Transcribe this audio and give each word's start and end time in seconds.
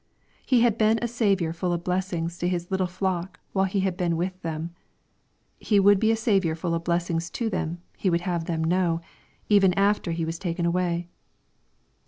—He 0.51 0.61
had 0.61 0.79
been 0.79 0.97
a 0.99 1.07
Saviour 1.07 1.53
full 1.53 1.71
of 1.73 1.83
blessings 1.83 2.39
to 2.39 2.47
His 2.47 2.71
little 2.71 2.87
flock 2.87 3.39
while 3.53 3.65
He 3.65 3.81
had 3.81 3.95
been 3.97 4.17
with 4.17 4.41
theiu. 4.41 4.71
He 5.59 5.79
would 5.79 5.99
be 5.99 6.09
a 6.09 6.15
Saviour 6.15 6.55
full 6.55 6.73
of 6.73 6.83
blessings 6.83 7.29
to 7.29 7.51
them, 7.51 7.83
He 7.97 8.09
would 8.09 8.21
have 8.21 8.45
them 8.45 8.63
know, 8.63 9.01
even 9.47 9.75
after 9.75 10.11
He 10.11 10.25
was 10.25 10.39
taken 10.39 10.65
away. 10.65 11.07